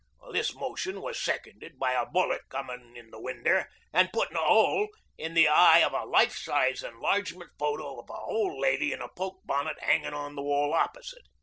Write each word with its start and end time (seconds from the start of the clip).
This 0.31 0.55
motion 0.55 0.99
was 1.03 1.19
seconded 1.21 1.77
by 1.77 1.91
a 1.93 2.07
bullet 2.07 2.41
comin' 2.49 2.97
in 2.97 3.11
the 3.11 3.21
window 3.21 3.65
an' 3.93 4.09
puttin' 4.11 4.35
a 4.35 4.39
hole 4.43 4.87
in 5.15 5.35
the 5.35 5.47
eye 5.47 5.83
o' 5.83 5.89
a 6.03 6.09
life 6.09 6.35
size 6.35 6.81
enlargement 6.81 7.51
photo 7.59 7.99
of 7.99 8.09
an 8.09 8.17
old 8.19 8.59
lady 8.59 8.93
in 8.93 9.01
a 9.03 9.09
poke 9.09 9.41
bonnet 9.45 9.77
hangin' 9.79 10.15
on 10.15 10.33
the 10.33 10.41
wall 10.41 10.73
opposite. 10.73 11.27